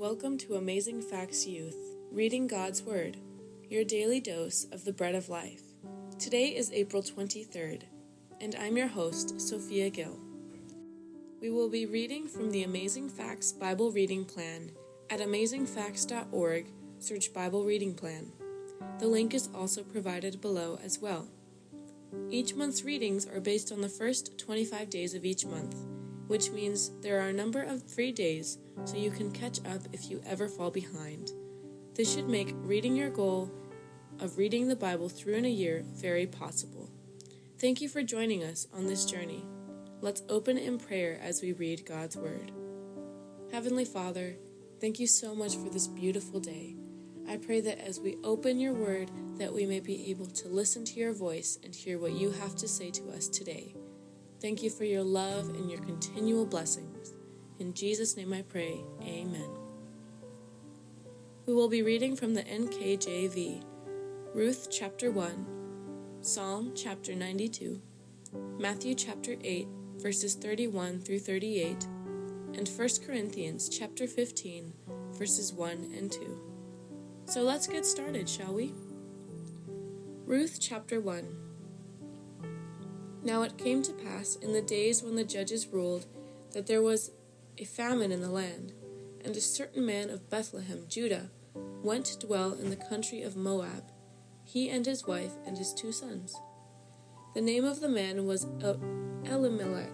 [0.00, 1.76] Welcome to Amazing Facts Youth,
[2.10, 3.18] reading God's Word,
[3.68, 5.60] your daily dose of the bread of life.
[6.18, 7.82] Today is April 23rd,
[8.40, 10.16] and I'm your host, Sophia Gill.
[11.42, 14.70] We will be reading from the Amazing Facts Bible Reading Plan
[15.10, 16.66] at amazingfacts.org,
[16.98, 18.32] search Bible Reading Plan.
[19.00, 21.28] The link is also provided below as well.
[22.30, 25.76] Each month's readings are based on the first 25 days of each month,
[26.30, 30.08] which means there are a number of free days so you can catch up if
[30.08, 31.32] you ever fall behind.
[31.96, 33.50] This should make reading your goal
[34.20, 36.88] of reading the Bible through in a year very possible.
[37.58, 39.44] Thank you for joining us on this journey.
[40.00, 42.52] Let's open in prayer as we read God's Word.
[43.50, 44.36] Heavenly Father,
[44.80, 46.76] thank you so much for this beautiful day.
[47.28, 50.84] I pray that as we open your word that we may be able to listen
[50.84, 53.74] to your voice and hear what you have to say to us today.
[54.40, 57.12] Thank you for your love and your continual blessings.
[57.58, 59.50] In Jesus' name I pray, amen.
[61.44, 63.62] We will be reading from the NKJV,
[64.34, 65.46] Ruth chapter 1,
[66.22, 67.82] Psalm chapter 92,
[68.58, 71.84] Matthew chapter 8, verses 31 through 38,
[72.54, 74.72] and 1 Corinthians chapter 15,
[75.12, 76.40] verses 1 and 2.
[77.26, 78.72] So let's get started, shall we?
[80.24, 81.49] Ruth chapter 1
[83.22, 86.06] Now it came to pass in the days when the judges ruled
[86.52, 87.10] that there was
[87.58, 88.72] a famine in the land,
[89.24, 91.30] and a certain man of Bethlehem, Judah,
[91.82, 93.84] went to dwell in the country of Moab,
[94.44, 96.34] he and his wife and his two sons.
[97.34, 98.46] The name of the man was
[99.24, 99.92] Elimelech,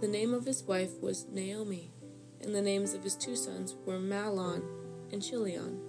[0.00, 1.90] the name of his wife was Naomi,
[2.40, 4.62] and the names of his two sons were Mahlon
[5.12, 5.80] and Chilion.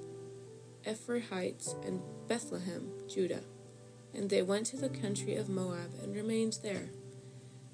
[0.86, 3.44] Ephrathites, and Bethlehem, Judah.
[4.14, 6.90] And they went to the country of Moab and remained there.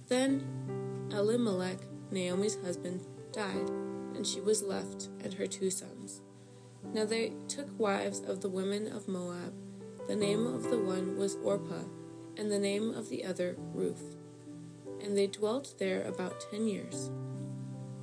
[0.08, 0.48] Then
[1.12, 1.80] Elimelech,
[2.12, 3.70] Naomi's husband, died,
[4.16, 6.22] and she was left and her two sons.
[6.94, 9.54] Now they took wives of the women of Moab.
[10.08, 11.84] The name of the one was Orpah,
[12.38, 14.16] and the name of the other Ruth.
[15.02, 17.12] And they dwelt there about ten years.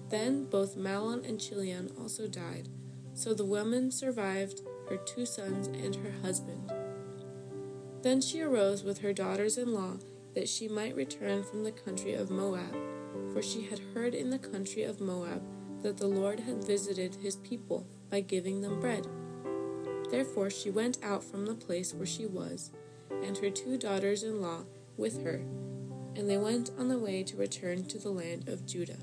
[0.09, 2.69] Then both Mahlon and Chilion also died,
[3.13, 6.73] so the woman survived her two sons, and her husband.
[8.03, 9.95] Then she arose with her daughters in law
[10.35, 12.75] that she might return from the country of Moab,
[13.33, 15.43] for she had heard in the country of Moab
[15.83, 19.07] that the Lord had visited his people by giving them bread.
[20.11, 22.71] Therefore she went out from the place where she was,
[23.23, 24.65] and her two daughters in law
[24.97, 25.43] with her,
[26.15, 28.99] and they went on the way to return to the land of Judah.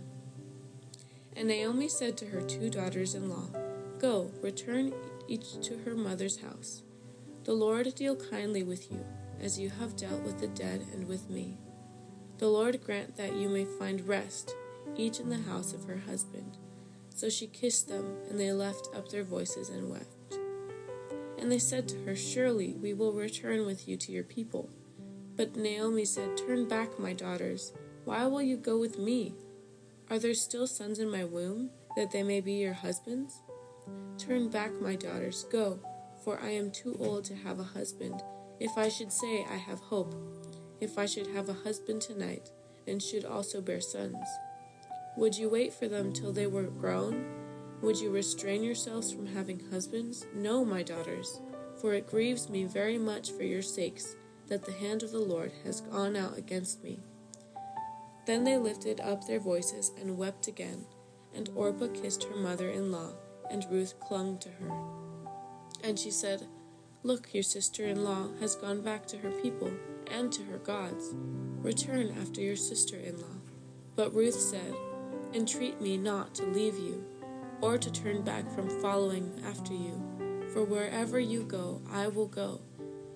[1.35, 3.47] And Naomi said to her two daughters in law,
[3.99, 4.93] Go, return
[5.27, 6.82] each to her mother's house.
[7.43, 9.05] The Lord deal kindly with you,
[9.41, 11.57] as you have dealt with the dead and with me.
[12.37, 14.55] The Lord grant that you may find rest,
[14.95, 16.57] each in the house of her husband.
[17.09, 20.37] So she kissed them, and they left up their voices and wept.
[21.37, 24.69] And they said to her, Surely we will return with you to your people.
[25.35, 27.73] But Naomi said, Turn back, my daughters.
[28.05, 29.33] Why will you go with me?
[30.09, 33.41] Are there still sons in my womb, that they may be your husbands?
[34.17, 35.79] Turn back, my daughters, go,
[36.23, 38.21] for I am too old to have a husband.
[38.59, 40.15] If I should say I have hope,
[40.79, 42.49] if I should have a husband tonight,
[42.87, 44.27] and should also bear sons.
[45.17, 47.25] Would you wait for them till they were grown?
[47.81, 50.25] Would you restrain yourselves from having husbands?
[50.33, 51.39] No, my daughters,
[51.79, 54.15] for it grieves me very much for your sakes
[54.47, 56.99] that the hand of the Lord has gone out against me.
[58.25, 60.85] Then they lifted up their voices and wept again,
[61.33, 63.13] and Orpah kissed her mother in law
[63.49, 65.02] and Ruth clung to her.
[65.83, 66.47] And she said,
[67.03, 69.71] Look, your sister in law has gone back to her people
[70.09, 71.13] and to her gods.
[71.61, 73.35] Return after your sister in law.
[73.95, 74.73] But Ruth said,
[75.33, 77.03] Entreat me not to leave you,
[77.61, 80.01] or to turn back from following after you.
[80.53, 82.61] For wherever you go, I will go,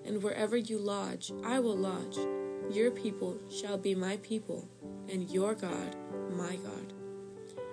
[0.04, 2.18] and wherever you lodge, I will lodge.
[2.70, 4.68] Your people shall be my people,
[5.08, 5.96] and your God,
[6.30, 6.92] my God.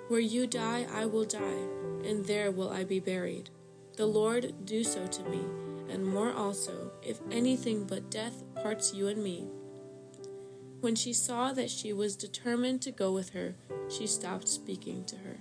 [0.08, 1.76] Where you die, I will die
[2.06, 3.50] and there will I be buried.
[3.98, 5.42] The Lord do so to me,
[5.90, 9.48] and more also, if anything but death parts you and me.
[10.82, 13.56] When she saw that she was determined to go with her,
[13.90, 15.38] she stopped speaking to her.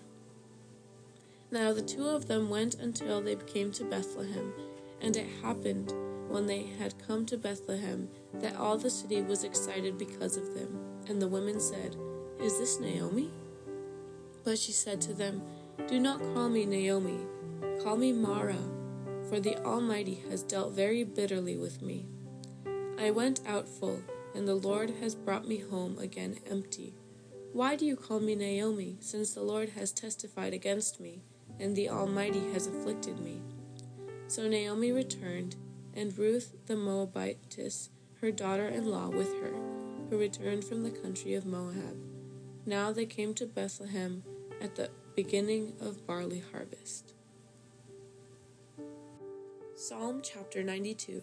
[1.51, 4.53] Now the two of them went until they came to Bethlehem,
[5.01, 5.93] and it happened,
[6.29, 10.79] when they had come to Bethlehem, that all the city was excited because of them.
[11.09, 11.97] And the women said,
[12.41, 13.31] Is this Naomi?
[14.43, 15.43] But she said to them,
[15.89, 17.19] do not call me Naomi,
[17.83, 18.59] call me Mara,
[19.29, 22.07] for the Almighty has dealt very bitterly with me.
[22.99, 24.03] I went out full,
[24.35, 26.95] and the Lord has brought me home again empty.
[27.53, 31.23] Why do you call me Naomi, since the Lord has testified against me,
[31.61, 33.43] and the Almighty has afflicted me.
[34.27, 35.57] So Naomi returned,
[35.95, 37.91] and Ruth the Moabitess,
[38.21, 39.55] her daughter in law, with her,
[40.11, 41.97] who returned from the country of Moab.
[42.67, 44.23] Now they came to Bethlehem
[44.61, 47.14] at the beginning of barley harvest.
[49.77, 51.21] Psalm chapter 92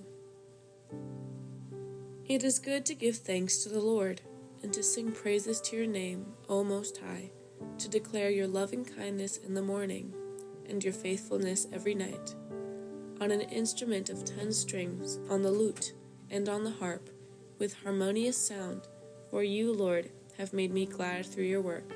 [2.26, 4.20] It is good to give thanks to the Lord,
[4.62, 7.32] and to sing praises to your name, O Most High,
[7.78, 10.14] to declare your loving kindness in the morning,
[10.68, 12.36] and your faithfulness every night.
[13.22, 15.94] On an instrument of ten strings, on the lute,
[16.30, 17.10] and on the harp,
[17.58, 18.82] with harmonious sound,
[19.30, 21.90] for you, Lord, have made me glad through your work.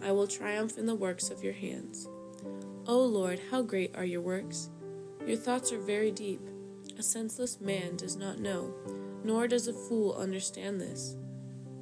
[0.00, 2.06] I will triumph in the works of your hands.
[2.86, 4.70] O Lord, how great are your works!
[5.26, 6.40] Your thoughts are very deep.
[6.98, 8.74] A senseless man does not know,
[9.24, 11.16] nor does a fool understand this.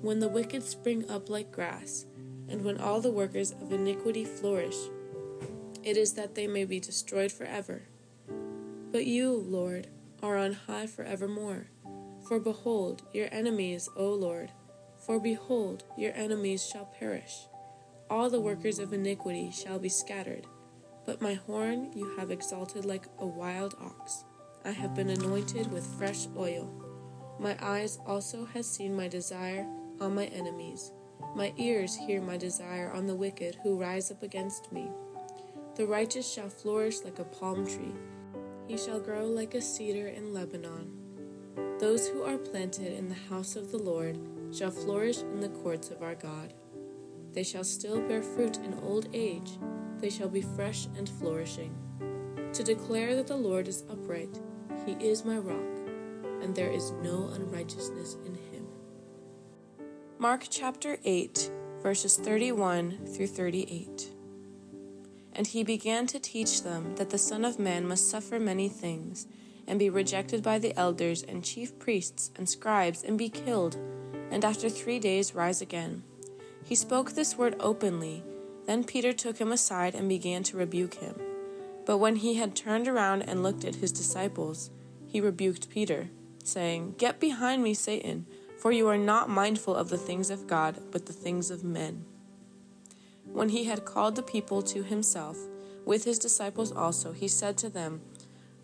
[0.02, 2.06] When the wicked spring up like grass,
[2.48, 4.76] and when all the workers of iniquity flourish,
[5.82, 7.82] it is that they may be destroyed forever.
[8.92, 9.86] But you, Lord,
[10.22, 11.68] are on high forevermore.
[12.28, 14.50] For behold, your enemies, O Lord,
[14.98, 17.46] for behold, your enemies shall perish.
[18.10, 20.46] All the workers of iniquity shall be scattered.
[21.10, 24.22] But my horn you have exalted like a wild ox.
[24.64, 26.70] I have been anointed with fresh oil.
[27.40, 29.66] My eyes also has seen my desire
[30.00, 30.92] on my enemies.
[31.34, 34.88] My ears hear my desire on the wicked who rise up against me.
[35.74, 37.96] The righteous shall flourish like a palm tree.
[38.68, 40.92] He shall grow like a cedar in Lebanon.
[41.80, 44.16] Those who are planted in the house of the Lord
[44.56, 46.54] shall flourish in the courts of our God.
[47.32, 49.58] They shall still bear fruit in old age,
[50.00, 51.74] they shall be fresh and flourishing.
[52.52, 54.40] To declare that the Lord is upright,
[54.86, 55.88] he is my rock,
[56.42, 58.66] and there is no unrighteousness in him.
[60.18, 61.50] Mark chapter 8,
[61.82, 64.10] verses 31 through 38.
[65.32, 69.26] And he began to teach them that the Son of Man must suffer many things,
[69.66, 73.76] and be rejected by the elders and chief priests and scribes, and be killed
[74.30, 76.02] and after three days rise again.
[76.64, 78.22] He spoke this word openly.
[78.70, 81.16] Then Peter took him aside and began to rebuke him.
[81.86, 84.70] But when he had turned around and looked at his disciples,
[85.08, 86.08] he rebuked Peter,
[86.44, 88.26] saying, Get behind me, Satan,
[88.60, 92.04] for you are not mindful of the things of God, but the things of men.
[93.24, 95.36] When he had called the people to himself,
[95.84, 98.02] with his disciples also, he said to them,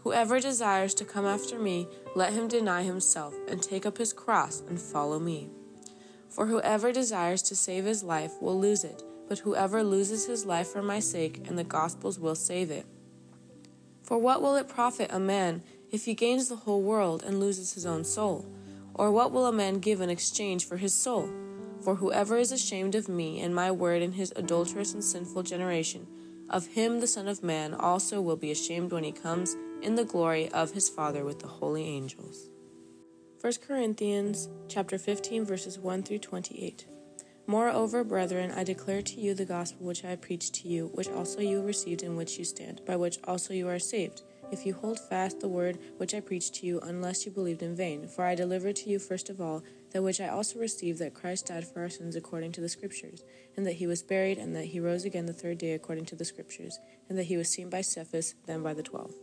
[0.04, 4.62] Whoever desires to come after me, let him deny himself and take up his cross
[4.68, 5.50] and follow me.
[6.28, 10.68] For whoever desires to save his life will lose it, but whoever loses his life
[10.68, 12.86] for my sake and the gospel's will save it.
[14.02, 17.74] For what will it profit a man if he gains the whole world and loses
[17.74, 18.46] his own soul?
[18.94, 21.28] Or what will a man give in exchange for his soul?
[21.82, 26.06] For whoever is ashamed of me and my word in his adulterous and sinful generation,
[26.48, 30.04] of him the Son of Man also will be ashamed when he comes in the
[30.04, 32.48] glory of his Father with the holy angels.
[33.40, 36.86] 1 Corinthians chapter 15 verses 1 through 28.
[37.48, 41.40] Moreover, brethren, I declare to you the gospel which I preached to you, which also
[41.40, 44.98] you received in which you stand, by which also you are saved, if you hold
[44.98, 48.08] fast the word which I preached to you, unless you believed in vain.
[48.08, 49.62] For I delivered to you first of all
[49.92, 53.22] that which I also received that Christ died for our sins according to the Scriptures,
[53.56, 56.16] and that he was buried, and that he rose again the third day according to
[56.16, 59.14] the Scriptures, and that he was seen by Cephas, then by the twelve.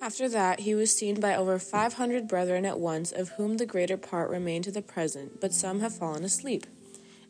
[0.00, 3.66] After that, he was seen by over five hundred brethren at once, of whom the
[3.66, 6.68] greater part remain to the present, but some have fallen asleep.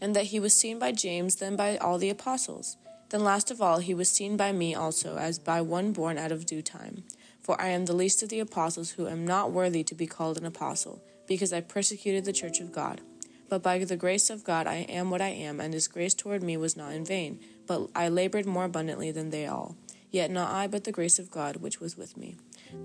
[0.01, 2.77] And that he was seen by James, then by all the apostles.
[3.11, 6.33] Then last of all, he was seen by me also, as by one born out
[6.33, 7.05] of due time.
[7.41, 10.37] For I am the least of the apostles, who am not worthy to be called
[10.37, 13.01] an apostle, because I persecuted the church of God.
[13.49, 16.43] But by the grace of God I am what I am, and his grace toward
[16.43, 19.77] me was not in vain, but I labored more abundantly than they all.
[20.11, 22.37] Yet not I, but the grace of God which was with me.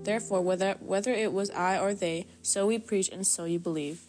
[0.02, 4.04] Therefore, whether, whether it was I or they, so we preach and so you believe.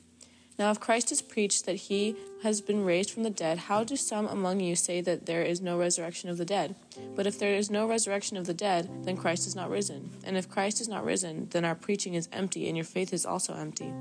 [0.58, 3.98] Now, if Christ is preached that he has been raised from the dead, how do
[3.98, 6.76] some among you say that there is no resurrection of the dead?
[7.14, 10.12] But if there is no resurrection of the dead, then Christ is not risen.
[10.24, 13.26] And if Christ is not risen, then our preaching is empty, and your faith is
[13.26, 13.92] also empty.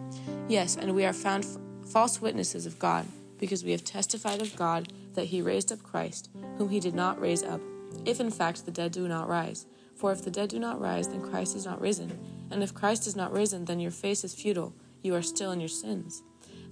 [0.48, 3.06] Yes, and we are found f- false witnesses of God,
[3.38, 7.20] because we have testified of God that he raised up Christ, whom he did not
[7.20, 7.60] raise up,
[8.04, 9.66] if in fact the dead do not rise.
[9.96, 12.18] For if the dead do not rise, then Christ is not risen.
[12.50, 14.72] And if Christ is not risen, then your faith is futile.
[15.02, 16.22] You are still in your sins.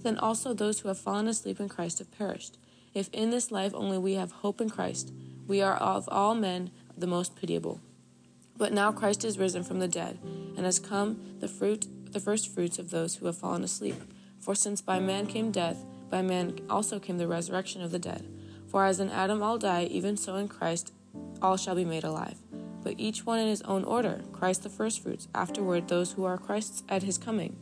[0.03, 2.57] Then also those who have fallen asleep in Christ have perished.
[2.93, 5.11] If in this life only we have hope in Christ,
[5.47, 7.81] we are of all men the most pitiable.
[8.55, 10.19] But now Christ is risen from the dead,
[10.55, 13.95] and has come the fruit the first fruits of those who have fallen asleep.
[14.39, 18.27] For since by man came death, by man also came the resurrection of the dead.
[18.67, 20.93] For as in Adam all die, even so in Christ
[21.41, 22.37] all shall be made alive,
[22.83, 26.83] but each one in his own order Christ the firstfruits, afterward those who are Christ's
[26.87, 27.55] at his coming.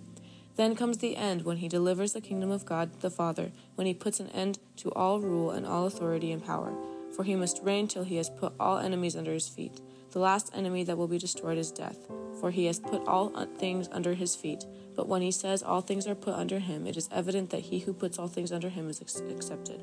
[0.56, 3.94] Then comes the end when he delivers the kingdom of God the Father, when he
[3.94, 6.74] puts an end to all rule and all authority and power.
[7.16, 9.82] For he must reign till he has put all enemies under his feet.
[10.12, 11.98] The last enemy that will be destroyed is death,
[12.40, 14.66] for he has put all things under his feet.
[14.96, 17.80] But when he says all things are put under him, it is evident that he
[17.80, 19.82] who puts all things under him is accepted.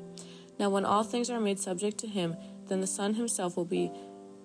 [0.59, 2.35] Now, when all things are made subject to him,
[2.67, 3.91] then the Son himself will be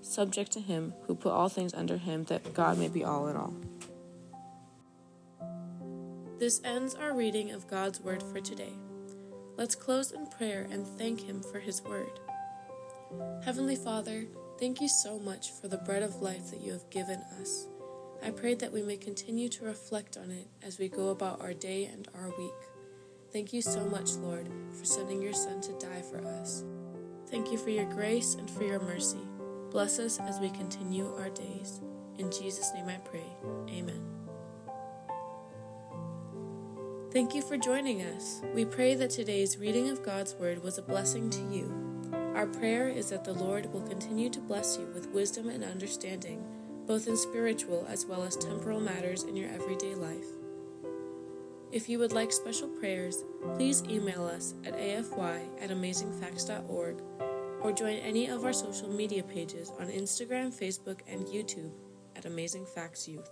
[0.00, 3.36] subject to him who put all things under him, that God may be all in
[3.36, 3.54] all.
[6.44, 8.74] This ends our reading of God's Word for today.
[9.56, 12.20] Let's close in prayer and thank Him for His Word.
[13.42, 14.26] Heavenly Father,
[14.60, 17.66] thank you so much for the bread of life that you have given us.
[18.22, 21.54] I pray that we may continue to reflect on it as we go about our
[21.54, 22.52] day and our week.
[23.32, 24.46] Thank you so much, Lord,
[24.78, 26.62] for sending your Son to die for us.
[27.28, 29.26] Thank you for your grace and for your mercy.
[29.70, 31.80] Bless us as we continue our days.
[32.18, 33.24] In Jesus' name I pray.
[33.70, 34.13] Amen.
[37.14, 38.42] Thank you for joining us.
[38.56, 42.10] We pray that today's reading of God's Word was a blessing to you.
[42.34, 46.44] Our prayer is that the Lord will continue to bless you with wisdom and understanding,
[46.88, 50.26] both in spiritual as well as temporal matters in your everyday life.
[51.70, 53.22] If you would like special prayers,
[53.54, 57.00] please email us at afy at amazingfacts.org
[57.62, 61.70] or join any of our social media pages on Instagram, Facebook, and YouTube
[62.16, 63.30] at Amazing Facts Youth.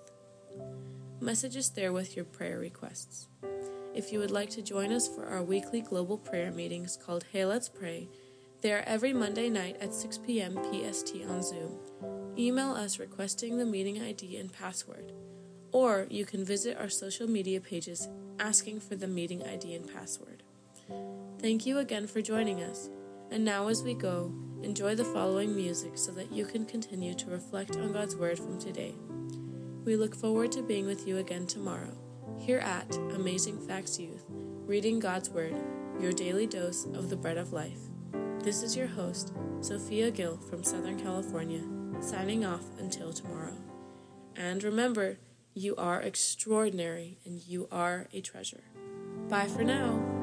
[1.18, 3.26] Message us there with your prayer requests.
[3.94, 7.44] If you would like to join us for our weekly global prayer meetings called Hey
[7.44, 8.08] Let's Pray,
[8.62, 10.54] they are every Monday night at 6 p.m.
[10.54, 11.78] PST on Zoom.
[12.38, 15.12] Email us requesting the meeting ID and password,
[15.72, 18.08] or you can visit our social media pages
[18.38, 20.42] asking for the meeting ID and password.
[21.38, 22.88] Thank you again for joining us,
[23.30, 24.32] and now as we go,
[24.62, 28.58] enjoy the following music so that you can continue to reflect on God's Word from
[28.58, 28.94] today.
[29.84, 32.01] We look forward to being with you again tomorrow
[32.38, 35.54] here at Amazing Facts Youth, reading God's Word,
[36.00, 37.78] your daily dose of the bread of life.
[38.40, 41.62] This is your host, Sophia Gill from Southern California,
[42.00, 43.56] signing off until tomorrow.
[44.36, 45.18] And remember,
[45.54, 48.64] you are extraordinary and you are a treasure.
[49.28, 50.21] Bye for now.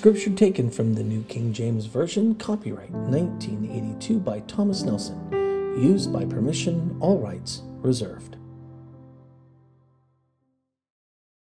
[0.00, 5.30] Scripture taken from the New King James Version, copyright 1982 by Thomas Nelson,
[5.78, 8.38] used by permission, all rights reserved.